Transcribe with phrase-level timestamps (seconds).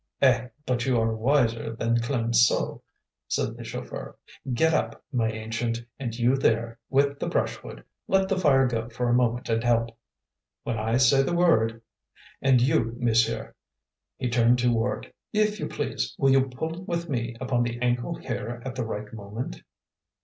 [0.19, 2.81] "Eh, but you are wiser than Clemenceau!"
[3.27, 4.17] said the chauffeur.
[4.51, 9.09] "Get up, my ancient, and you there, with the brushwood, let the fire go for
[9.09, 9.89] a moment and help,
[10.63, 11.83] when I say the word.
[12.41, 13.53] And you, monsieur,"
[14.17, 18.15] he turned to Ward, "if you please, will you pull with me upon the ankle
[18.15, 19.61] here at the right moment?"